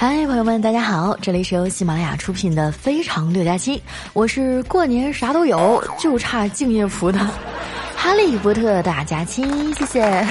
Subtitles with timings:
[0.00, 1.16] 嗨，朋友们，大家好！
[1.20, 3.76] 这里是由喜马拉雅出品的《非常六加七》，
[4.12, 7.18] 我是过年啥都有，就差敬业福的
[7.98, 9.42] 哈利波特大假期，
[9.74, 10.24] 谢谢。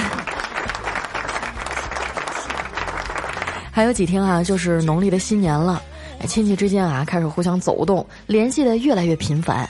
[3.70, 5.82] 还有几天啊，就是农历的新年了，
[6.26, 9.68] 亲戚之间啊开始互相走动，联系的越来越频繁，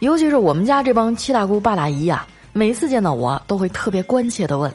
[0.00, 4.74] 尤其是我们家这帮七大姑八大姨呀，每次见到我都会特别关切的问：“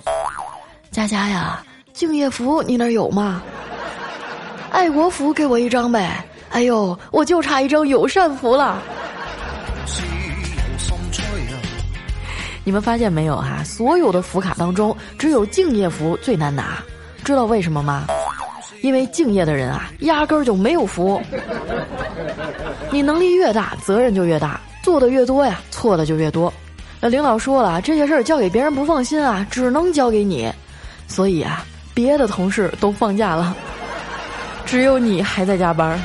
[0.91, 3.43] 佳佳呀，敬业福你那儿有吗？”
[4.71, 6.25] 爱国福给我一张呗！
[6.49, 8.81] 哎呦，我就差一张友善福了。
[12.63, 13.61] 你们发现没有哈？
[13.65, 16.77] 所有的福卡当中，只有敬业福最难拿，
[17.23, 18.05] 知道为什么吗？
[18.81, 21.21] 因为敬业的人啊，压根儿就没有福。
[22.89, 26.51] 你能力越大，责任就越大，做的越多呀，错的就越多。
[26.99, 30.51] 那领导说了，这些事儿交给别人不放心啊，只能交给你。
[31.07, 33.55] 所以啊，别的同事都放假了。
[34.71, 35.99] 只有你还在加班。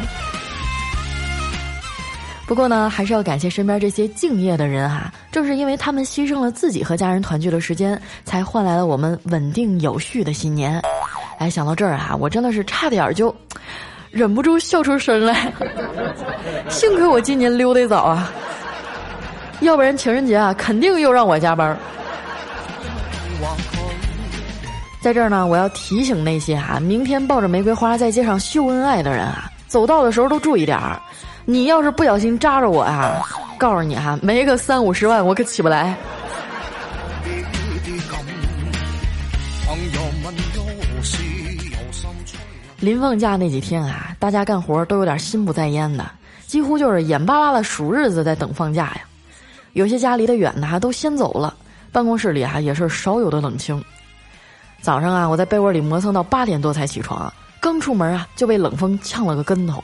[2.49, 10.83] 不过呢，还是要感谢身边这些敬业的人哈，正是因为他们牺牲了自己和家人团聚的时间，才换来了我们稳定有序的新年。
[11.39, 13.33] 哎，想到这儿啊，我真的是差点就
[14.11, 15.53] 忍不住笑出声来。
[16.69, 18.33] 幸亏我今年溜得早啊，
[19.61, 21.79] 要不然情人节啊，肯定又让我加班。
[25.07, 31.01] 在这儿呢，我要提醒那些哈，明天抱着玫瑰花在街上秀恩爱的人啊，走道的时候都注意点儿。
[31.45, 33.23] 你要是不小心扎着我啊，
[33.57, 35.97] 告诉你哈，没个三五十万我可起不来。
[42.81, 46.05] 临放假那几天啊，大家干活都有点心不在焉的，
[46.49, 49.03] 几乎就是眼巴巴的数日子在等放假呀。
[49.75, 51.55] 有些家离得远的都先走了，
[51.93, 53.81] 办公室里啊也是少有的冷清。
[54.81, 59.83] 早上啊，我在被窝里磨蹭到八点多才起床，刚出门啊就被冷风呛了个跟头。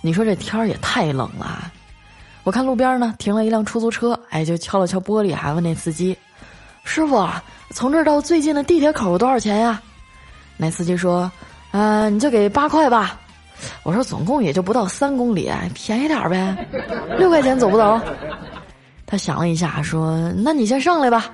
[0.00, 1.70] 你说这天儿也太冷了。
[2.44, 6.16] 我看路边呢停了一辆出租车，哎，就敲了敲玻璃，还问那司机
[6.82, 7.28] ：“师傅，
[7.70, 9.80] 从这儿到最近的地铁口多少钱呀？”
[10.56, 11.30] 那司机说
[11.70, 13.20] ：“啊，你就给八块吧。”
[13.84, 16.66] 我说：“总共也就不到三公里，便宜点呗，
[17.16, 18.00] 六块钱走不走？”
[19.06, 21.30] 他想了一下，说：“那你先上来吧。”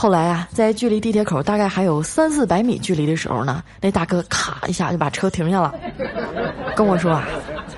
[0.00, 5.74] 后来啊，在距离地铁口大概还有三四百米距离的时候呢，那大哥咔一下就把车停下了，
[6.76, 7.26] 跟我说啊：“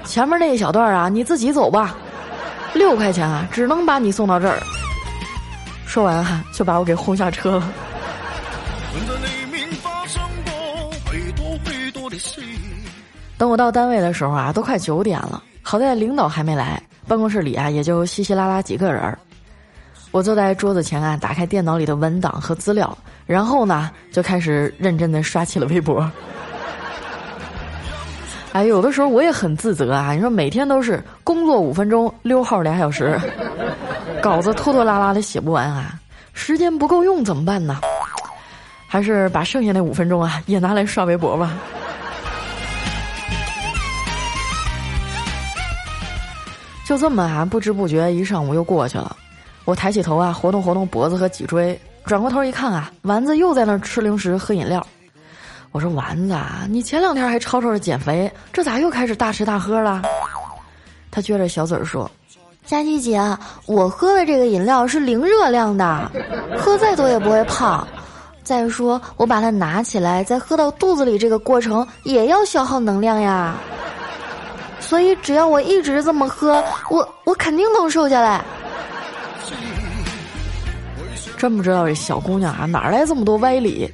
[0.04, 1.96] 前面那一小段啊，你自己走吧，
[2.74, 4.58] 六块钱啊，只能把你送到这儿。”
[5.88, 7.72] 说完哈，就把我给轰下车了。
[13.38, 19.18] 等我到单位的时候啊，都快九点了，好在领导还没来，办公室里啊也就稀稀拉拉几个人儿。
[20.12, 26.10] 我坐在桌子前啊，打开电脑里的文档和资料，然后呢，就开始认真的刷起了微博。
[28.52, 30.12] 哎，有的时候我也很自责啊！
[30.12, 33.16] 你说每天都是工作五分钟，溜号俩小时，
[34.20, 35.94] 稿子拖拖拉拉的写不完啊，
[36.32, 37.80] 时间不够用怎么办呢？
[38.88, 41.52] 还是把剩下那五分钟啊，也拿来刷微博吧。
[46.84, 49.16] 就这么啊，不知不觉一上午又过去了。
[49.64, 54.84] 我抬起头啊，活动活动脖子和脊椎，转过头一看啊，丸子又在那儿吃零食喝饮料。
[55.72, 60.02] 我说：“丸子啊，你前两天还吵吵着减肥，这咋又开始大吃大喝了？”
[61.12, 62.10] 他撅着小嘴儿说
[62.66, 63.20] ：“佳琪姐，
[63.66, 66.10] 我喝的这个饮料是零热量的，
[66.58, 67.86] 喝再多也不会胖。
[68.42, 73.54] 再说我把它拿起来再喝到肚子里，这个过程也要消耗能量呀。
[74.80, 76.60] 所以只要我一直这么喝，
[76.90, 78.44] 我我肯定能瘦下来。”
[81.40, 83.90] 真不知道这小姑娘啊哪来这么多歪理？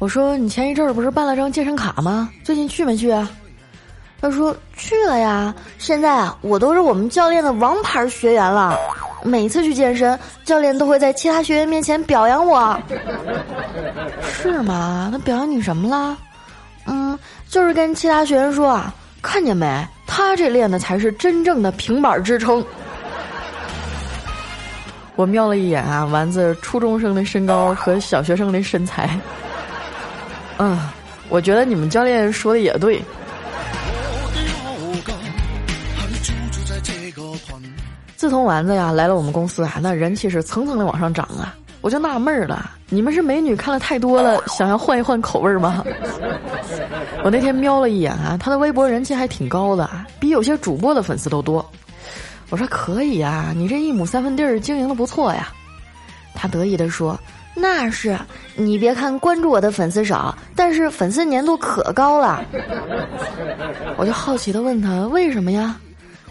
[0.00, 2.28] 我说你前一阵儿不是办了张健身卡吗？
[2.42, 3.30] 最近去没去啊？
[4.20, 5.54] 她说去了呀。
[5.78, 8.76] 现在啊，我都是我们教练的王牌学员了。
[9.22, 12.76] 每次去健身，教练都会在其他学员面前表扬我。
[14.20, 15.10] 是吗？
[15.12, 16.18] 那表扬你什么了？
[16.86, 17.16] 嗯，
[17.48, 19.86] 就是跟其他学员说啊，看见没？
[20.08, 22.64] 他这练的才是真正的平板支撑。
[25.16, 29.08] 我瞄了一眼啊，丸子初中生的身高和小学生的身材。
[30.58, 30.78] 嗯，
[31.28, 33.00] 我觉得你们教练说的也对。
[38.16, 45.84] 自从丸子呀来了我们公司啊，那人气是蹭蹭的往上涨啊，我就纳闷了，你们是美女看了太多了，想要换一换口味吗？
[47.22, 49.88] 我那天瞄了一眼啊，他的微博人气还挺高的，
[50.18, 51.64] 比有些主播的粉丝都多。
[52.54, 55.48] 我说可以呀，你这一亩三分地儿经营的不错呀。
[56.32, 57.18] 他得意的说
[57.52, 58.16] ：“那是，
[58.54, 62.44] 你别看关注我的粉丝少，但是粉丝粘度可高了。
[63.96, 65.74] 我就好奇的问他为什么呀？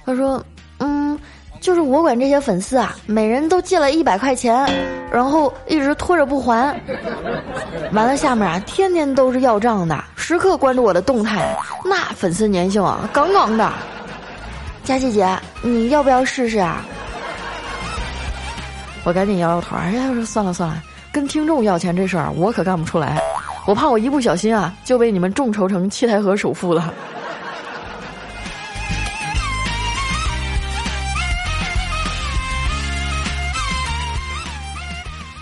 [0.06, 0.42] 他说
[0.80, 1.20] ：“嗯，
[1.60, 4.66] 就是我管这些粉丝啊，每人都借了一百块钱，
[5.12, 6.74] 然后一直拖着不还。
[7.92, 11.54] 完了，下面啊，天天都是要账的，时刻关注我的动态，
[11.84, 13.74] 那粉丝粘性啊，杠杠的。
[14.84, 15.28] 佳琪姐，
[15.62, 16.84] 你要不要试试啊？”
[19.06, 20.82] 我赶紧摇摇头，哎呀，说算了算了。
[21.12, 23.22] 跟听众要钱这事儿，我可干不出来。
[23.66, 26.94] 我怕我一不小心啊，就被你们众筹成七台河首富了。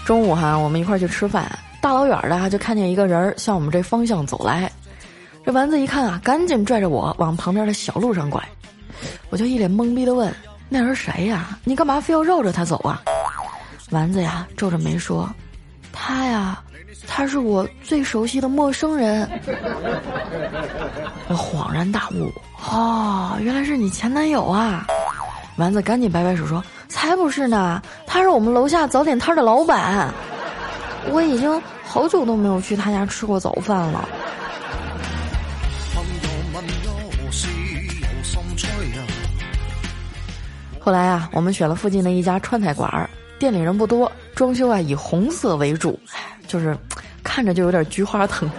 [0.05, 1.49] 中午哈，我们一块儿去吃饭，
[1.79, 4.69] 大老远的就看见一个人向我们这方向走来。
[5.45, 8.43] 这丸子一看啊，赶紧拽着我往旁边的小路上拐。
[9.31, 10.31] 我就一脸懵逼的问
[10.69, 11.57] ：“那人谁呀？
[11.63, 13.01] 你干嘛非要绕着他走啊？”
[13.89, 15.27] 丸子呀，皱着眉说。
[15.93, 16.61] 他呀，
[17.07, 19.29] 他是我最熟悉的陌生人。
[21.27, 22.31] 我恍然大悟，
[22.69, 24.85] 哦，原来是你前男友啊！
[25.57, 30.13] 丸子赶紧摆摆手说：“才不是呢，他是我们楼下早点摊的老板。
[31.09, 34.07] 我已经好久都没有去他家吃过早饭了。”
[40.83, 43.07] 后来啊，我们选了附近的一家川菜馆儿。
[43.37, 45.99] 店里人不多，装修啊以红色为主，
[46.47, 46.75] 就是
[47.23, 48.49] 看着就有点菊花疼。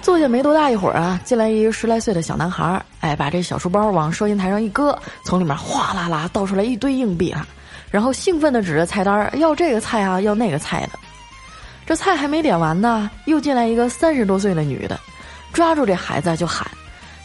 [0.00, 7.46] 坐下没多大一会儿啊，进来一个十来岁的小男孩儿，哎，把这小书包往收银台上一搁，从里面哗啦啦倒出来一堆硬币啊，
[7.90, 10.98] 然后兴奋地指着菜单儿要这个菜啊，要那个菜的。
[11.86, 14.98] 这菜还没点完呢，又进来一个三十多岁的女的，
[15.52, 16.66] 抓住这孩子就喊。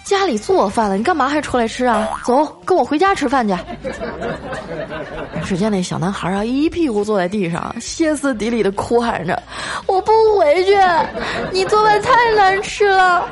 [0.06, 2.08] 家里做饭了，你干嘛还出来吃啊？
[2.24, 3.58] 走，跟我回家吃饭去。
[5.44, 9.42] 只见那小男孩啊，一屁股坐在地上，歇斯底里的哭喊着
[9.88, 10.78] ：“我不回去，
[11.52, 13.28] 你做饭太难吃了，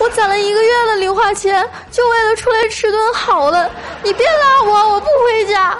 [0.00, 3.70] 我攒了一个月的零花钱，就为了出来吃顿好的，
[4.02, 5.78] 你别拉我，我不回家。”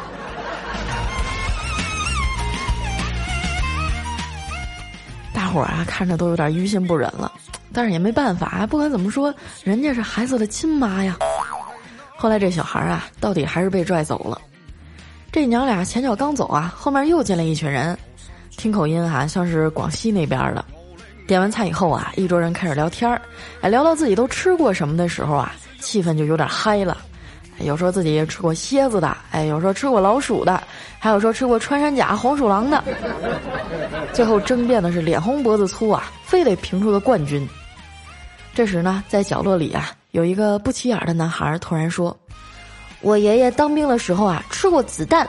[5.34, 7.32] 大伙儿啊，看着都有点于心不忍了。
[7.76, 9.32] 但是也没办法，不管怎么说，
[9.62, 11.18] 人家是孩子的亲妈呀。
[12.16, 14.40] 后来这小孩啊，到底还是被拽走了。
[15.30, 17.94] 这娘俩前脚刚走啊，后面又进来一群人，
[18.56, 20.64] 听口音哈，像是广西那边的。
[21.26, 23.20] 点完菜以后啊，一桌人开始聊天儿，
[23.60, 26.96] 哎，聊到自己都吃过什么的时候啊，气氛就有点嗨了。
[27.58, 30.62] 有说自己吃过蝎子的，哎，有说吃过老鼠的，
[30.98, 32.82] 还有说吃过穿山甲、黄鼠狼的。
[34.14, 37.46] 最后争辩的是脸红脖子粗啊，非得评出个冠军。
[38.56, 42.16] 这时呢，在角落里啊，有一个不起眼的男孩突然说
[43.02, 45.28] ：“我爷爷当兵的时候啊，吃过子弹。”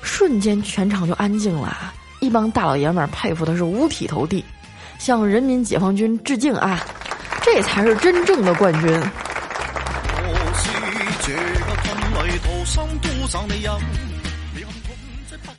[0.00, 4.44] 瞬间全场就安静了，一帮大老爷们儿佩服的是五体投地，
[5.00, 6.80] 向人民解放军致敬啊！
[7.42, 9.02] 这才是真正的冠军。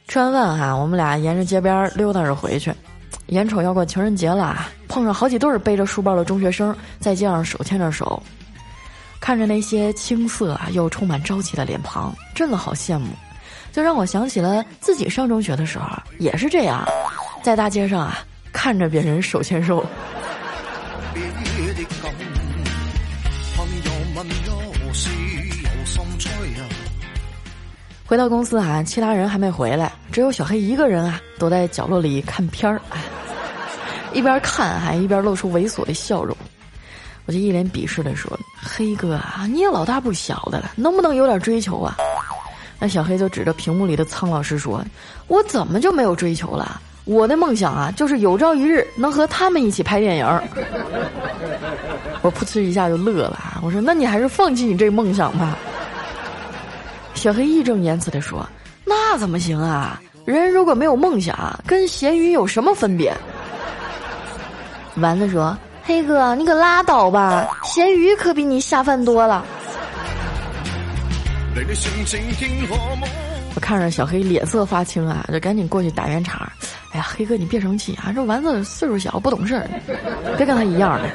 [0.08, 2.74] 吃完饭哈，我们俩沿着街边溜达着回去。
[3.32, 8.22] 眼瞅要过情人节了，碰上好几对背着书包的中学生在街上手牵着手，
[9.22, 13.08] 看着那些青涩啊又充满朝气的脸庞，真的好羡慕，
[13.72, 15.88] 就让我想起了自己上中学的时候
[16.20, 16.86] 也是这样，
[17.42, 18.20] 在大街上啊
[18.52, 19.86] 看着别人手牵手。
[28.06, 32.82] 回到公司啊，其他人还没回来，只有小黑一个人啊躲在角落里看片儿。
[34.14, 36.36] 一边看还一边露出猥琐的笑容，
[37.26, 41.98] 我就一脸鄙视的说：“黑哥啊，你也老大不小的了，能不能有点追求啊？”
[42.78, 44.84] 那小黑就指着屏幕里的苍老师说
[45.28, 46.82] ：“我怎么就没有追求了？
[47.06, 50.26] 我的梦想啊，就是有朝一日能和他们一起拍电影。
[52.22, 55.58] ”我噗嗤一下就乐了，我说：“那你还是放弃你这梦想吧。”
[57.14, 58.48] 小黑义正言辞的说
[58.84, 60.02] ：“那怎么行啊？
[60.26, 63.16] 人如果没有梦想，跟咸鱼有什么分别？”
[64.96, 69.46] 丸子说：“黑哥，你可拉倒吧，咸鱼可比你下饭多了。”
[73.54, 76.42] 我看着小黑脸色发青啊，就赶紧过去打圆场。
[76.92, 79.70] 哎呀，黑哥你别生气啊，这丸子岁数小不懂事儿，
[80.38, 81.10] 别跟他一样的。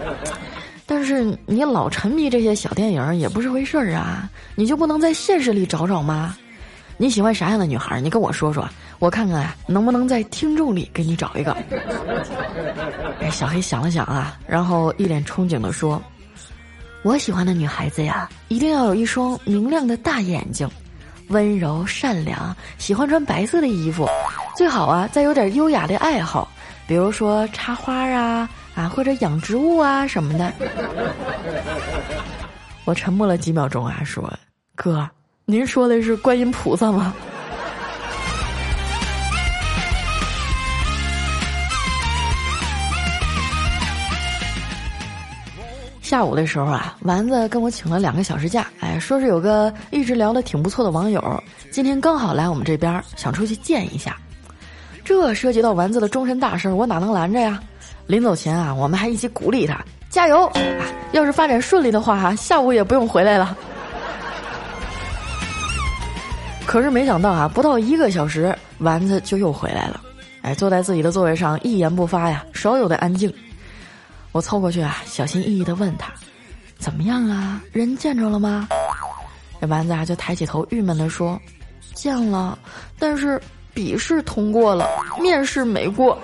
[0.87, 6.35] 但是你老沉迷这些小电影也不是回事儿啊，你就不能在现实里找找吗？
[6.97, 8.00] 你喜欢啥样的女孩？
[8.00, 8.66] 你跟我说说。
[8.99, 11.57] 我看看啊，能不能在听众里给你找一个？
[13.21, 16.03] 哎，小黑想了想啊，然后一脸憧憬的说
[17.03, 20.69] ：“我喜欢的女孩子呀，一定要有一双明亮的大眼睛，
[21.29, 24.09] 温柔善良，喜欢穿白色的衣服，
[24.57, 26.49] 最好啊再有点优雅的爱好，
[26.87, 30.53] 比如说插花啊啊或者养植物啊什么的。
[32.85, 34.33] 我沉默了几秒钟啊，说
[34.75, 35.09] ：“哥，
[35.45, 37.12] 您说的是观音菩萨吗？”
[46.06, 54.16] 下午的时候啊，丸子跟我请了两个小时假，哎，说是有个一直聊的挺不错的网友，今天刚好来我们这边，想出去见一下。
[55.04, 57.60] 这涉及到丸子的终身大事，我哪能拦着呀？
[58.06, 60.48] 临走前啊，我们还一起鼓励他加油。
[61.10, 63.58] 要是发展顺利的话，哈，下午也不用回来了。
[66.66, 70.00] 可是没想到啊，不到一个小时，丸子就又回来了，
[70.42, 73.28] 哎，坐在自己的座位上，一言不发呀，少有的安静。
[74.37, 76.12] 我凑过去啊，小心翼翼的问他
[76.78, 77.59] ：“怎么样啊？
[77.73, 78.69] 人见着了吗？”
[79.59, 81.40] 这丸子啊就抬起头，郁闷的说
[81.97, 82.59] ：“见了，
[82.99, 83.40] 但是
[83.73, 84.87] 笔试通过了，
[85.19, 86.19] 面试没过。”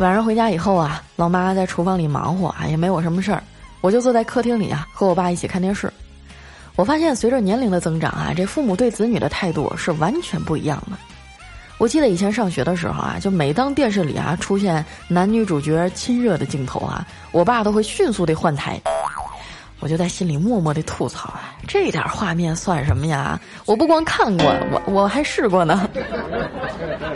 [0.00, 3.42] 晚上回家以后啊，老妈在厨房里忙活啊，也没我什么事儿，
[3.80, 5.90] 我就坐在客厅里啊，和我爸一起看电视。
[6.76, 10.96] 我发现，随着年龄的增长啊，这父母对子女的态度是完全不一样的。
[11.78, 18.80] 我记得以前上学的时候啊，就每当电视里啊出现男女主角亲热的镜头啊，我爸都会迅速的换台。
[19.80, 23.38] 我就在心里默默的吐槽啊，这点画面算什么呀？
[23.66, 25.88] 我不光看过，我我还试过呢。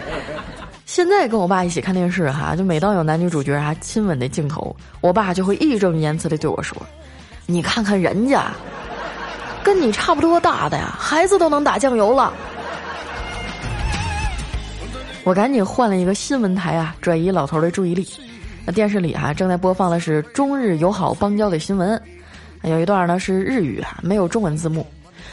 [0.85, 6.77] 现在跟我爸一起看电视哈，就每当有男女主角啊亲吻的镜头，我爸就会义正言辞的对我说
[7.47, 8.53] ：“你看看人家。”
[9.63, 12.33] 跟你差不多大的呀，孩子都能打酱油了。
[15.25, 18.09] 我赶紧换了一个新闻台啊，转移老头的注意力。
[18.65, 22.01] 那电视里啊，正在播放的是中日友好邦交的新闻，
[22.63, 24.87] 有一段呢是日语啊，没有中文字幕，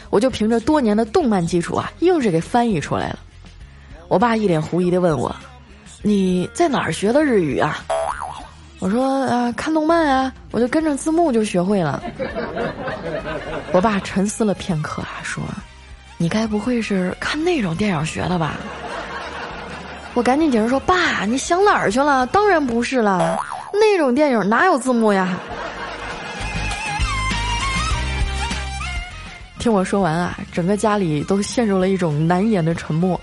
[0.10, 3.20] 我就凭着多年的动漫基础啊，硬是给翻译出来了。
[4.08, 5.34] 我爸一脸狐疑的问我
[6.03, 7.84] ：“你在哪儿学的日语啊？”
[8.79, 12.03] 我说啊，看动漫啊，我就跟着字幕就学会了。
[13.72, 15.44] 我爸沉思了片刻啊，说
[16.17, 18.58] ：“你该不会是看那种电影学的吧？”
[20.13, 22.27] 我赶紧解释说：“爸，你想哪儿去了？
[22.27, 23.38] 当然不是了，
[23.74, 25.38] 那种电影哪有字幕呀？”
[29.58, 33.20] 听我说完啊，整个家里都陷入了一种难言的沉默。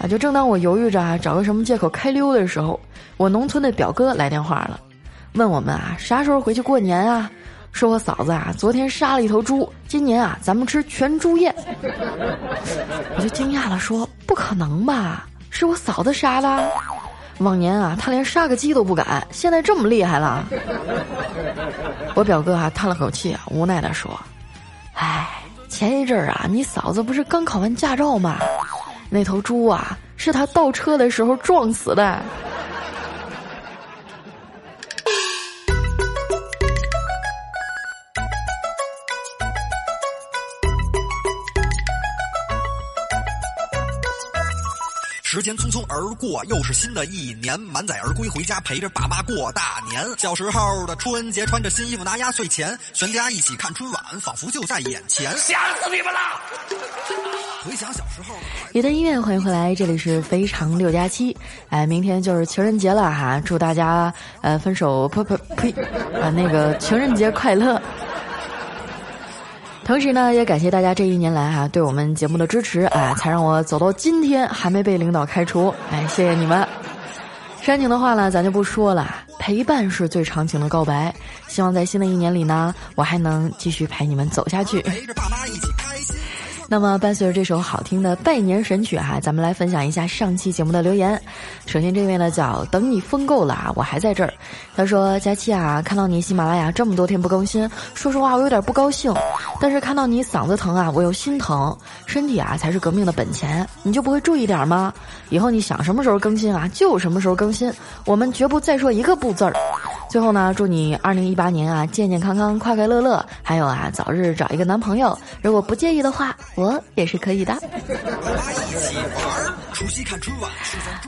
[0.00, 0.08] 啊！
[0.08, 2.80] 就正当我犹豫着啊找个什么借口开溜的时候，
[3.18, 4.80] 我农村的表哥来电话了，
[5.34, 7.30] 问我们啊啥时候回去过年啊？
[7.72, 11.54] 说我嫂子啊昨天杀了一头猪，今年啊咱们吃全猪宴。
[13.16, 15.26] 我就惊讶了，说不可能吧？
[15.50, 16.68] 是我嫂子杀的？
[17.38, 20.44] 往年啊他连杀个鸡都不敢，现在这么厉害了？
[22.14, 24.18] 我表哥啊叹了口气啊，无奈的说
[24.94, 25.28] ：“哎，
[25.68, 28.38] 前一阵儿啊你嫂子不是刚考完驾照吗？”
[29.12, 32.22] 那头猪啊，是他倒车的时候撞死的。
[45.22, 50.04] 时间匆匆而过，又是新的一年，满载而归，回家陪着爸妈过大年。
[50.18, 55.30] 小时候的春节，穿着新衣服拿压岁钱，全家一起看春晚，仿佛就在眼前。
[55.38, 56.20] 吓死你们了！
[58.72, 61.36] 回想小时候，一段音乐，欢迎回来，这里是非常六加七。
[61.68, 64.12] 哎，明天就是情人节了哈，祝大家
[64.42, 65.70] 呃分手呸呸呸
[66.20, 67.80] 啊那个情人节快乐。
[69.84, 76.66] 同时呢，也感谢大家这一年来哈对我们节目的支持，哎，才让我走到今天还没被领导开除，哎，谢谢你们。
[77.60, 81.12] 煽情的话呢，咱就不说了，陪伴是最长情的告白。
[81.48, 84.80] 希望在新的一年里呢，我还能继续陪你们走下去。
[84.82, 86.16] 陪着爸妈一起开心。
[86.72, 91.20] 那么，伴随着这首好听的拜年神曲哈，咱们来分享一下上期节目的留言。
[91.66, 94.32] 首先，这位呢叫等你疯够了啊，我还在这儿。
[94.76, 99.12] 他说：“佳期啊，看到你喜马拉雅这么多天不更新，说实话我有点不高兴。
[99.60, 101.76] 但是看到你嗓子疼啊，我又心疼。
[102.06, 104.94] 身体啊才是革命的本钱，你就不会注意点吗？
[105.30, 107.72] 以后你想什么时候更新啊，就什么时候更新，
[108.04, 109.52] 我们绝不再说一个不字儿。”
[110.10, 115.16] 最后呢，祝你二零一八年啊健健康康、快快乐乐，还有啊早日找一个男朋友。
[115.40, 117.56] 如果不介意的话，我也是可以的。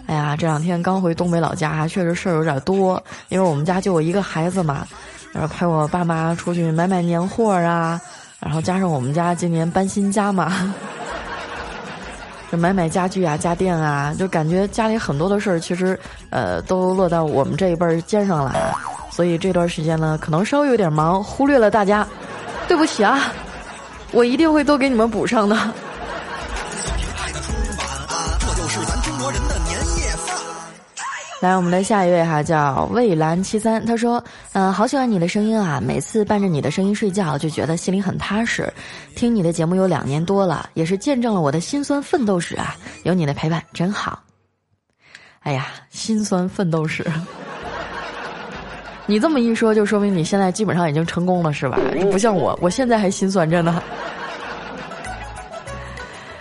[0.06, 4.87] 哎呀，这两天刚回东北老家，确实事儿有点多，因为我们家就我一个孩子嘛，
[5.32, 8.00] 然后陪我爸妈出去买买年货啊，
[8.38, 10.73] 然后加上我们家今年搬新家嘛，
[12.52, 15.99] 就买买家具啊、家电啊，就感觉家里很多的事儿，其实
[16.30, 18.78] 呃都落到我们这一辈儿肩上了。
[19.12, 22.07] 所以这段时间呢，可能稍微有点忙，忽略了大家，
[22.66, 23.31] 对不起啊，
[24.11, 25.57] 我一定会都给你们补上的。
[31.42, 34.23] 来，我们的下一位哈叫蔚蓝七三，他说
[34.54, 38.73] ：“嗯，好喜欢你的声音啊，每次伴着你的声音睡觉，就觉得心里很踏实。
[39.16, 44.23] 听你的节目有两年多了，也是见证了我的辛酸奋斗史啊，有你的陪伴真好。
[45.40, 47.04] 哎呀，辛酸奋斗史，
[49.06, 51.78] 你这么一说，就说明你现在基本上已经成功了，是吧？
[52.00, 53.82] 就不像我，我现在还心酸着呢。”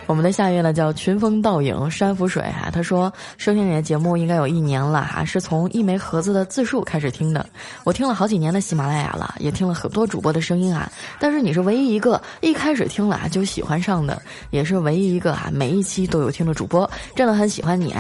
[0.07, 7.45] 我们的下一位呢叫群峰倒影山浮水哈，他说收听你的节目应该有一年了哈，是从一枚盒子的自述开始听的。
[7.85, 17.95] 我听了好几年的喜马拉雅了，也听了很多主播的声音啊，但是你是唯一一个一开始听了就喜欢上的，也是唯一一个啊每一期都有听的主播，真的很喜欢你，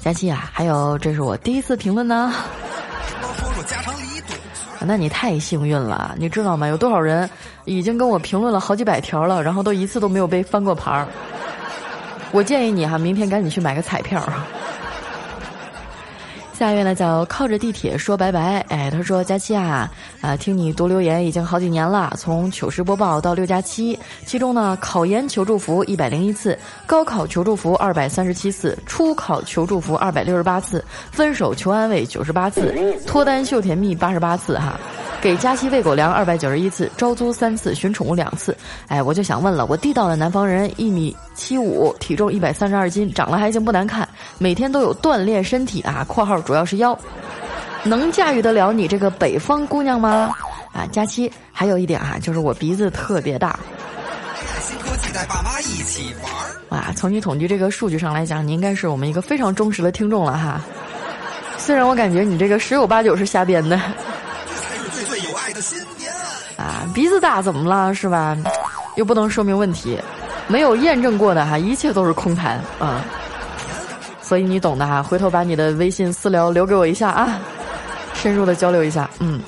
[0.00, 2.32] 佳期啊，还有这是我第一次评论呢。
[4.86, 6.68] 那你太幸运了，你知道吗？
[6.68, 7.28] 有多少人
[7.64, 11.06] 已经跟我评论了好几百条了，然后都一次都没有被翻过牌儿。
[12.32, 14.22] 我建议你哈，明天赶紧去买个彩票。
[16.58, 32.74] 下一位呢叫靠着地铁说拜拜，哎，他说佳期啊啊，听你读留言已经好几年了，从糗事播报到六加七，其中呢考研求助服一百零一次，高考求助服二百三十七次，初考求助服二百六十八次，分手求安慰九十八次，
[33.06, 34.80] 脱单秀甜蜜八十八次哈。
[35.22, 38.56] 给佳期喂狗粮二百九十一次，招租三次，寻宠物两次。
[38.86, 44.08] 哎，我就想问了，我地道的南方人，一米七五，体重一百三十二斤，长得还行不难看，
[44.38, 46.98] 每天都有锻炼身体啊（括号主要是腰），
[47.84, 50.30] 能驾驭得了你这个北方姑娘吗？
[50.72, 53.58] 啊，佳期还有一点啊，就是我鼻子特别大。
[54.60, 60.60] 新科技带爸妈一起玩儿哇，从你统计这个数据上来讲，你应该是我们一个非常忠实的听众了哈。
[61.56, 66.12] 虽然我感觉你这个十有八九是瞎编的才是最最有爱的新年。
[66.56, 68.36] 啊，鼻子大怎么了是吧？
[68.96, 69.98] 又不能说明问题，
[70.46, 73.04] 没有验证过的哈，一切都是空谈啊。
[74.26, 77.38] 所以你懂的哈，回头把你的微信私聊留给我一下啊，
[78.12, 79.08] 深入的交流一下。
[79.20, 79.40] 嗯，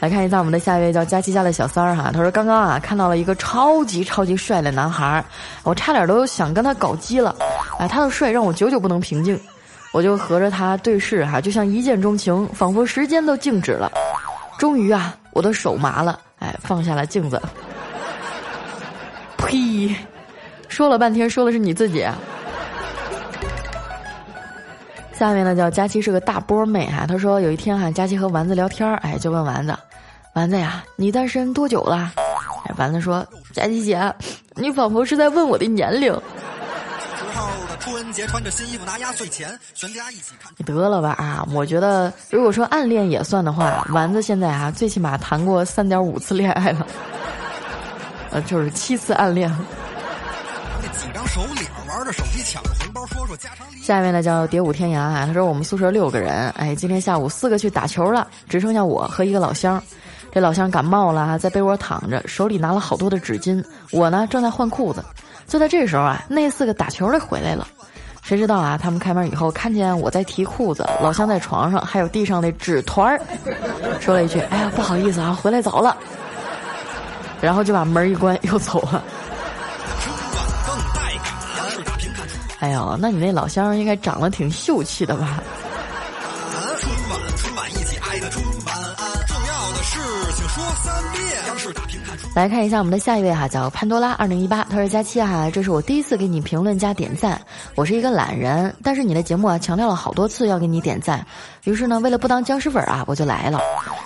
[0.00, 5.24] 来看一下我们的下一位叫佳琪家的小三儿哈，他说刚刚啊看到了一个超级超级帅的男孩，
[5.62, 7.36] 我差点都想跟他搞基了，
[7.78, 9.38] 哎，他的帅让我久久不能平静，
[9.92, 13.92] 我就和着他对视哈，就像一见钟情，仿佛时间都静止了。
[14.58, 17.40] 终于啊，我的手麻了，哎，放下了镜子。
[19.36, 19.94] 呸！
[20.68, 22.04] 说了半天，说的是你自己。
[25.18, 27.06] 下面呢，叫佳期是个大波妹哈。
[27.06, 29.74] 她说有一天哈，佳期和丸子聊天儿哎，就问丸子
[30.34, 32.12] ：“丸子呀，你单身多久了？”
[32.68, 34.14] 哎，丸子说：“佳琪姐，
[34.54, 36.14] 你仿佛是在问我的年龄。”
[37.80, 40.52] 春节穿着新衣服拿压岁钱，全家一起看。
[40.56, 41.46] 你得了吧啊！
[41.52, 46.84] 我觉得如果说暗恋也算的话，丸子现在啊最起码谈过三点五次恋爱了，
[48.32, 49.48] 呃，就是七次暗恋。
[50.82, 51.64] 那几张手脸
[51.96, 53.66] 玩着手机抢红包，说说家常。
[53.82, 59.82] 下面呢叫蝶舞天涯啊，他说我们宿舍六个人，哎，今天下午四个去打球了，只剩下我和一个老乡。
[60.30, 63.64] 这老乡感冒了，在被窝躺着，手里拿了好多的纸巾。
[63.92, 65.02] 我呢正在换裤子。
[65.46, 67.66] 就在这时候啊，那四个打球的回来了。
[68.22, 68.76] 谁知道啊？
[68.76, 73.18] 他们开门以后看见我在提裤子，老乡在床上，还有地上的纸团儿，
[74.00, 75.96] 说了一句：“哎呀，不好意思啊，回来早了。”
[77.40, 79.02] 然后就把门一关又走了。
[82.58, 85.42] 哎呦，那你那老乡应该长得挺秀气的吧？
[92.34, 97.40] 来看一下我们的下一位哈，叫潘多拉二零一八，他说佳期哈，这是我第一次给你评论加点赞。
[97.74, 101.26] 我是一个懒人，但是你的节目啊强调了好多次要给你点赞，
[101.64, 103.58] 于是呢，为了不当僵尸粉啊，我就来了。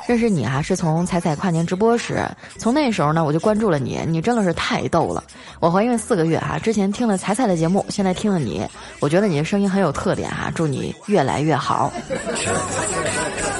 [0.07, 2.25] 认识你啊，是从彩彩跨年直播时，
[2.57, 5.25] 从那时候呢，我就关注了你，你真的是太逗了。
[5.59, 8.65] 我怀孕四个月哈，之前听了彩彩的节目，现在听了你，
[9.01, 11.93] 我觉得你的声音很有特点哈，祝你越来越好。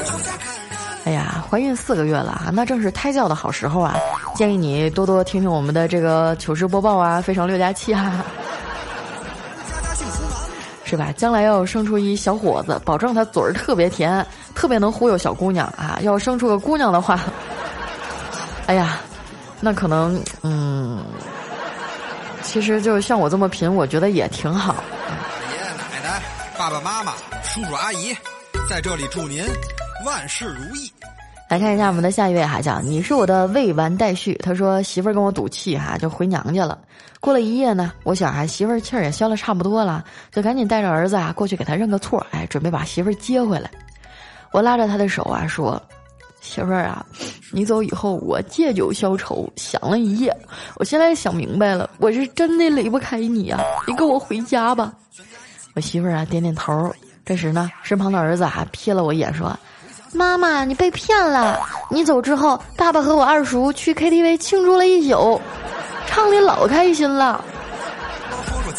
[1.51, 3.97] 怀孕四个月了啊，那正是胎教的好时候啊！
[4.37, 8.25] 建议你多多听听我们的这个糗事播报啊，非常六加七啊，
[10.85, 11.13] 是吧？
[11.17, 15.99] 将来要生出一小伙子，保证他嘴儿特别甜，特别能忽悠小姑娘啊！
[16.03, 17.19] 要生出个姑娘的话，
[18.67, 19.01] 哎呀，
[19.61, 21.05] 那可能嗯，
[22.43, 24.77] 其实就像我这么贫，我觉得也挺好。
[25.51, 26.23] 爷爷奶奶、
[26.57, 28.17] 爸爸妈妈、叔叔阿姨，
[28.69, 29.45] 在这里祝您。
[30.07, 30.91] 万事如意，
[31.51, 34.35] 来看一下我们的下一位哈，叫你是我的未完待续。
[34.35, 36.79] 他说媳妇儿跟我赌气哈，就回娘家了。
[37.19, 43.69] 过了一夜呢，我想啊媳妇儿气儿也消了差不多了，就赶紧带着儿子啊过去给他认个错，哎，准备把媳妇儿接回来。
[44.53, 45.83] 我拉着他的手啊说
[46.41, 47.05] ：“媳妇儿啊，
[47.51, 50.33] 你走以后我借酒消愁，想了一夜，
[50.77, 53.59] 我现在想明白了，我是真的离不开你呀！
[53.89, 54.93] 你跟我回家吧。
[55.75, 56.95] 我媳妇儿啊点点头。
[57.25, 59.59] 这时呢，身旁的儿子啊瞥了我一眼，说
[60.13, 61.61] ：“妈妈，你被骗了！
[61.89, 65.41] 你走之后，爸爸和我二叔去 KTV 庆祝了一宿，
[66.07, 67.43] 唱的老开心了。”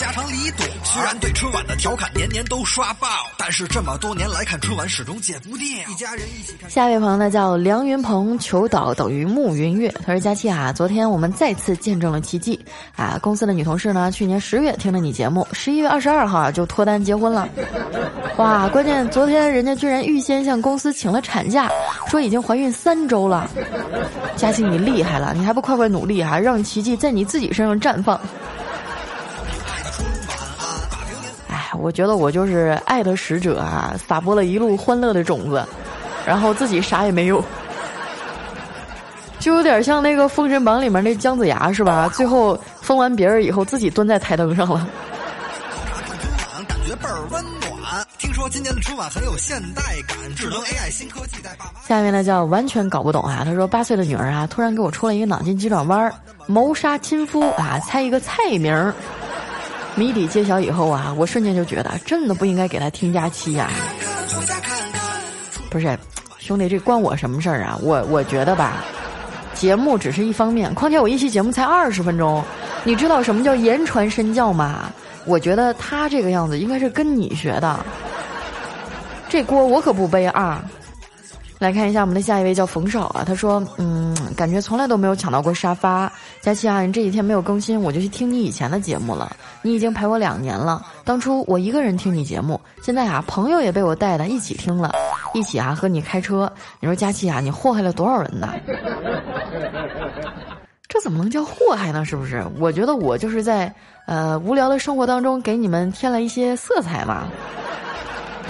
[0.01, 5.67] 家长里短，虽然对春晚的调侃年年都刷爆，但是这么多年来看春晚始终戒不掉。
[5.87, 6.67] 一家人一起看。
[6.67, 9.93] 下一位朋友呢叫梁云鹏，求导等于暮云月。
[10.03, 12.59] 他说：“佳期啊，昨天我们再次见证了奇迹
[12.95, 13.19] 啊！
[13.21, 17.47] 公司的女同事呢，去年十月听了你节目，十一月二十二号啊就脱单结婚了。
[18.37, 21.69] 哇，关键昨天人家居然预先向公司请了产假，
[22.07, 23.47] 说已经怀孕三周了。
[24.35, 28.19] 佳期你厉害了，你还不快快努力啊，让奇迹在你自己身上绽放。”
[31.79, 35.65] 我觉得我就是爱的使者啊，撒播了一路欢乐的种子，
[36.25, 37.43] 然后自己啥也没有，
[39.39, 42.09] 就有点像那个《封神榜》里面那姜子牙是吧？
[42.13, 44.87] 最后封完别人以后，自己蹲在台灯上了。
[46.67, 48.05] 感觉倍儿温暖。
[48.17, 51.81] 听说今年的春晚很有现代感，智能 AI 新科技在爸妈。
[51.87, 56.13] 下面呢叫完全搞不懂啊，他说八岁的女儿啊，突然给我出了一个脑筋急转弯
[56.47, 58.93] 谋杀亲夫啊，猜一个菜名儿。
[59.95, 63.69] 谜底揭晓以后啊，我瞬间就觉得真的不应该给他添加期呀。
[65.69, 65.97] 不是，
[66.39, 67.77] 兄弟，这关我什么事儿啊？
[67.81, 68.83] 我我觉得吧，
[69.53, 72.43] 节目只是一方面，况且我一期节目才二十分钟，
[72.83, 74.91] 你知道什么叫言传身教吗？
[75.25, 77.79] 我觉得他这个样子应该是跟你学的，
[79.29, 80.63] 这锅我可不背啊。
[81.61, 86.11] 来看一下我们的下一位叫冯少啊，他说，嗯，感觉从来都没有抢到过沙发。
[86.41, 89.35] 佳琪啊，你这几天没有更新，我就去听你以前的节目了。
[89.61, 94.91] 你已经陪我两年了，当初我一个人听你节目，现在啊，朋友也被我带的一起听了，
[95.35, 96.51] 一起啊和你开车。
[96.79, 98.55] 你说佳琪啊，你祸害了多少人呢？
[100.89, 102.03] 这怎么能叫祸害呢？
[102.03, 102.43] 是不是？
[102.59, 103.71] 我觉得我就是在
[104.07, 107.27] 呃无聊的生活当中给你们添了一些色彩嘛。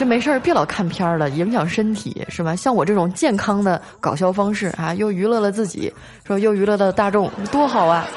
[0.02, 2.56] 这没事儿，别老看片儿了，影响身体是吧？
[2.56, 5.94] 像我这种健康的搞笑方式啊，又娱乐了自己，
[6.26, 8.08] 说又娱乐了大众，多好啊！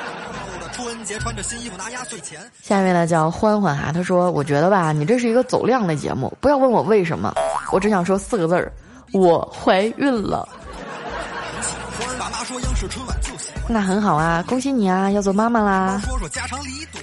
[0.73, 2.41] 春节穿着新衣服拿压岁钱。
[2.63, 7.35] 下面呢叫欢欢哈，他说：“我觉得吧，你这是一个走量的节目，不要问我为什么，
[7.71, 8.73] 我只想说四个字儿：
[9.13, 10.49] 我怀孕了。”
[13.67, 16.01] 那很好啊，恭喜你啊，要做妈妈啦！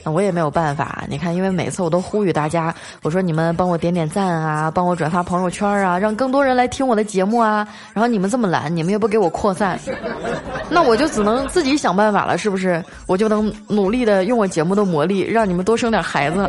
[0.04, 7.68] 那我也没有办法，你看，因为每次我都呼吁大家，我说你们帮我点点赞啊，帮我转发朋友圈啊，让更多人来听我的节目啊。
[7.94, 9.80] 然后你们这么懒，你们又不给我扩散，
[10.70, 12.84] 那我就只能自己想办法了，是不是？
[13.08, 16.48] 我就能努力的用我节目的魔力，让你们多生点孩子，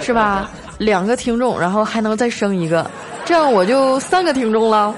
[0.00, 0.50] 是吧？
[0.78, 2.88] 两个听众，然后还能再生一个，
[3.24, 4.94] 这样我就三个听众了。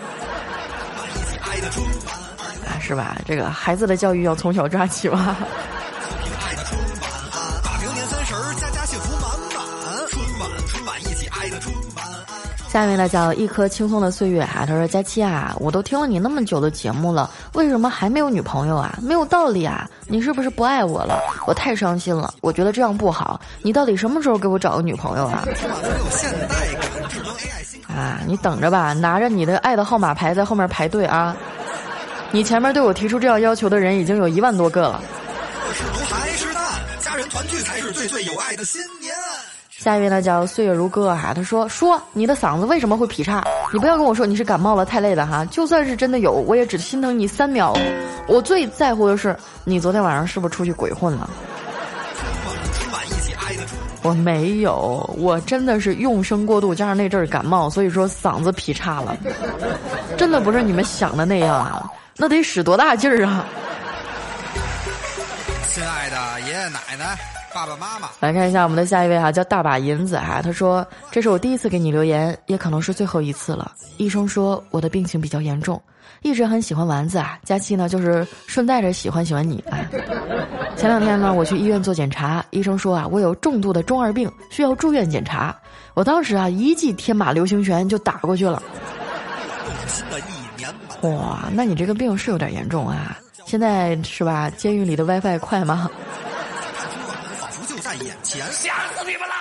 [2.93, 3.17] 是吧？
[3.25, 5.35] 这个孩子的教育要从小抓起吧。
[12.69, 18.99] 下面呢叫一颗轻松的岁月哈，他说佳期啊，我都听了你那么久的节目了，为什么还没有女朋友啊？
[19.01, 19.89] 没有道理啊！
[20.07, 21.19] 你是不是不爱我了？
[21.47, 23.41] 我太伤心了，我觉得这样不好。
[23.63, 25.49] 你到底什么时候给我找个女朋友啊？
[27.89, 31.35] 啊，你等着吧，拿着你的爱的号码牌在后面排队啊。
[32.33, 35.03] 你前面对我提出这样要求的人已经有一万多个了。
[36.09, 36.47] 还是
[36.99, 39.15] 家人团聚才是最最有爱的新年。
[39.71, 43.45] 下一位呢叫岁月如歌哈，他说说你的嗓子为什么会劈叉？
[43.73, 47.77] 你不要跟我说你是感冒了太累了哈，就算是真的有，我也只心疼你三秒。
[48.27, 51.29] 我最在乎的是你昨天晚上是不是出去鬼混了？
[54.03, 59.17] 我没有，我真的是用声过度，加上那阵儿感冒，所以说嗓子劈叉了。
[60.17, 61.85] 真的不是你们想的那样啊。
[62.17, 63.45] 那得使多大劲儿啊！
[65.69, 67.19] 亲爱的爷爷奶奶、
[67.55, 70.43] 爸爸妈妈，来看一下我们的下一位哈，叫大把银子哈。
[70.43, 73.73] 他说：“这是我第一次给你留言，也可能是最后一次了。
[73.97, 75.83] 医生说我的病情比较严重，
[76.21, 77.39] 一直很喜欢丸子啊。
[77.43, 79.81] 佳期呢，就是顺带着喜欢喜欢你啊。
[80.77, 85.57] 前两天呢，我去医院做检查，医生说啊，我有重度的中二病，需要住院检查。
[85.95, 88.63] 我当时啊，一记天马流星拳就打过去了。”
[91.03, 93.19] 哇，那你这个病是有点严重啊！
[93.45, 94.49] 现在是吧？
[94.51, 95.91] 监狱里的 WiFi 快吗？
[97.41, 99.35] 仿佛就在眼前，吓死你们了！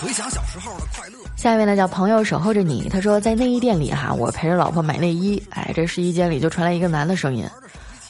[0.00, 1.18] 回想小时候的快乐。
[1.36, 2.88] 下一位呢，叫朋友守候着你。
[2.88, 5.42] 他说，在内衣店里哈，我陪着老婆买内衣。
[5.50, 7.46] 哎，这试衣间里就传来一个男的声音：“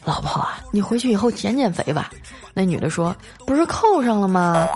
[0.07, 2.13] 老婆啊，你回去以后减减肥吧。”
[2.55, 4.69] 那女的说：“不是扣上了吗？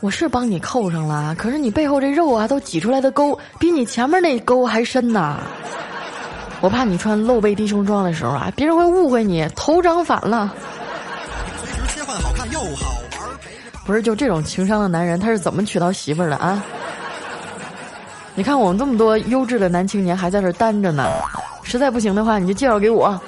[0.00, 5.40] 我是帮你扣上了，可是你背后这肉啊，都挤出来的沟比你前面那沟还深呐。”
[6.64, 10.50] 我怕你穿露背低胸装的时候啊，别人会误会你头长反了。
[13.84, 16.64] 不是，就这种情商的男人，他是怎么娶到媳妇儿的啊？
[18.34, 21.06] 你看我们这么多优质的男青年还在这单着呢，
[21.62, 23.20] 实在不行的话，你就介绍给我。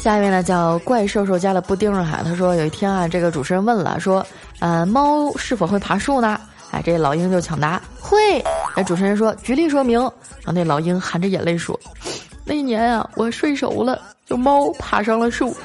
[0.00, 4.26] 下一位呢叫怪兽兽家的布丁哈，他说有一天啊，这个主持人问了，说，
[4.58, 6.36] 呃，猫是否会爬树呢？
[6.74, 8.40] 哎，这老鹰就抢答会。
[8.74, 11.78] 哎，主持人说举例说明，然后那老鹰含着眼泪说，
[12.44, 15.56] 那一年啊，我睡熟了，就猫爬上了树，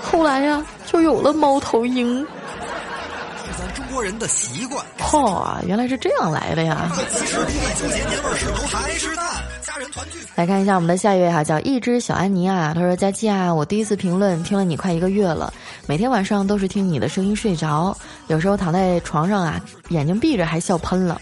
[0.00, 2.26] 后来呀，就有了猫头鹰。
[3.58, 4.82] 咱中国人的习惯。
[4.98, 6.90] 嚯，原来是这样来的呀！
[10.36, 12.72] 来看一下我们的下一位哈，叫一只小安妮啊。
[12.74, 15.52] 他说：“佳期啊，我第一次评论听了你快一个月了，
[15.86, 17.96] 每天晚上都是听你的声音睡着，
[18.28, 21.20] 有时候躺在床上啊，眼睛闭着还笑喷了。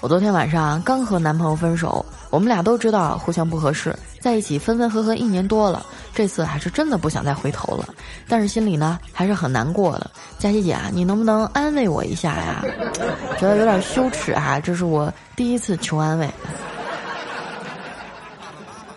[0.00, 7.90] 我昨天晚上刚和男朋友分手，我们俩都知道互相不合适。”在一起分分合合一年多了，这次还是真的不想再回头了，
[8.26, 10.10] 但是心里呢还是很难过的。
[10.38, 12.64] 佳琪姐啊，你能不能安慰我一下呀？
[13.38, 16.26] 觉得有点羞耻啊，这是我第一次求安慰。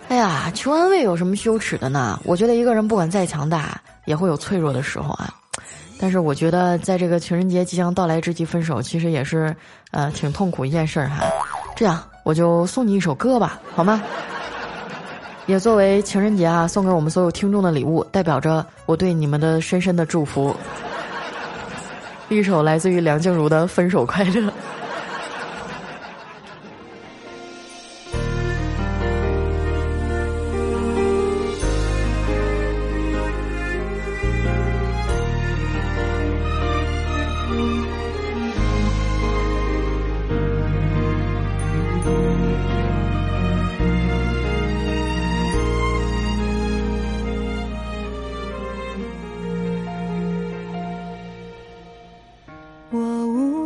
[0.09, 2.19] 哎呀，求安慰有什么羞耻的呢？
[2.23, 5.33] 我觉得一个人不管再强大，也会有脆弱的时候啊。
[5.99, 9.53] 但是我觉得在这个情人节即将到来之际分手，其实也是
[9.91, 11.25] 呃挺痛苦一件事儿哈。
[11.75, 14.01] 这样，我就送你一首歌吧，好吗？
[15.45, 20.55] 也作为情人节啊，送给我们所有听众的礼物，代表着我对你们的深深的祝福。
[22.29, 24.41] 一首来自于梁静茹的《分手快乐》。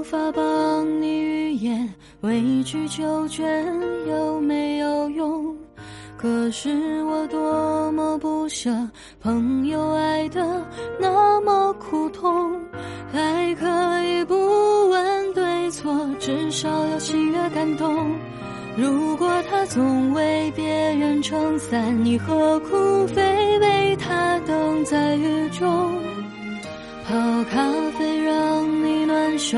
[0.01, 1.87] 无法帮你预言
[2.21, 3.63] 委曲求全
[4.07, 5.55] 有没有用？
[6.17, 8.71] 可是我多么不舍，
[9.21, 10.65] 朋友爱的
[10.99, 12.59] 那么苦痛，
[13.13, 18.15] 爱可以不问对错，至少有喜悦感动。
[18.75, 25.93] 如果他总为别人撑伞，你何苦非为他等在雨中？
[27.07, 27.17] 泡
[27.51, 29.57] 咖啡让你暖手。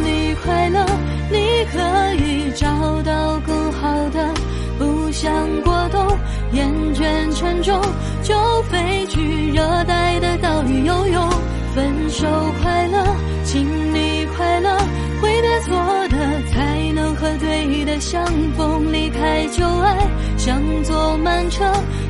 [1.65, 2.67] 可以找
[3.03, 4.33] 到更好的，
[4.79, 5.31] 不想
[5.63, 6.17] 过冬，
[6.53, 7.79] 厌倦沉重，
[8.23, 11.29] 就飞去热带的岛屿游泳。
[11.73, 12.27] 分手
[12.61, 14.77] 快乐，请你快乐，
[15.21, 15.73] 挥别错
[16.09, 18.25] 的，才能和对的相
[18.57, 18.91] 逢。
[18.91, 19.95] 离开旧爱，
[20.37, 21.63] 像坐慢车，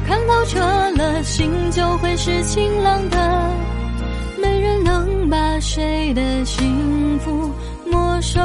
[0.08, 0.60] 看透彻
[0.98, 3.52] 了，心就会是晴朗的。
[4.42, 7.52] 没人能把谁的幸福
[7.92, 8.40] 没收。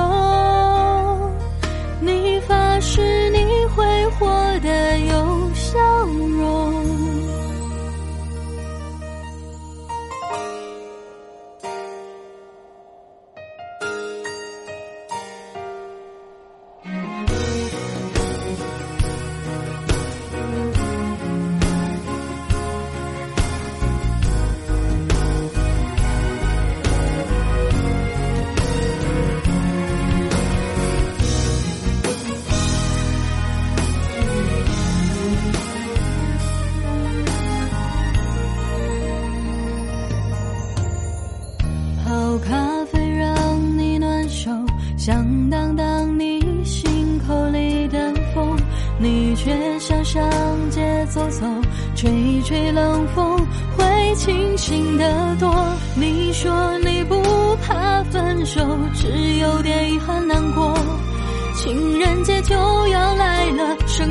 [2.01, 3.39] 你发誓你
[3.75, 3.85] 会
[4.19, 4.27] 活
[4.61, 6.86] 得有笑容。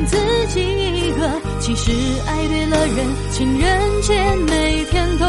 [0.04, 0.16] 自
[0.48, 1.40] 己一个。
[1.60, 1.90] 其实
[2.26, 4.12] 爱对了人，情人节
[4.46, 5.24] 每天都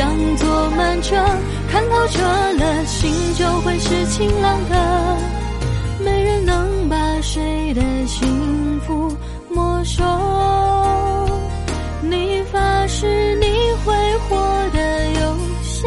[0.00, 1.14] 像坐慢车，
[1.70, 5.16] 看透彻了，心就会是晴朗的。
[6.02, 9.14] 没人能把谁的幸福
[9.50, 10.02] 没收。
[12.00, 13.46] 你发誓你
[13.84, 14.38] 会活
[14.72, 15.86] 得有笑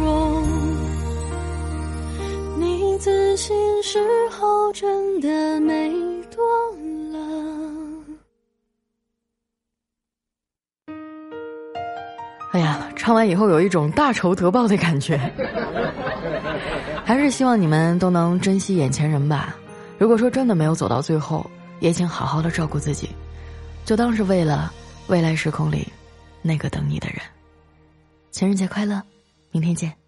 [0.00, 0.42] 容，
[2.58, 3.98] 你自信时
[4.30, 5.60] 候真的
[13.12, 15.20] 呀，唱完以后有一种大仇得报的感觉。
[17.04, 19.54] 还是希望你们都能珍惜眼前人吧。
[19.98, 21.48] 如果说真的没有走到最后，
[21.78, 23.10] 也请好好的照顾自己，
[23.84, 24.72] 就当是为了
[25.08, 25.86] 未来时空里
[26.40, 27.18] 那个等你的人。
[28.30, 29.02] 情人节快乐，
[29.50, 30.01] 明天见。